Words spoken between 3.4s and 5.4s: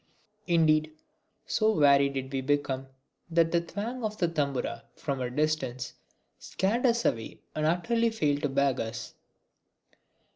the twang of the Tambura, from a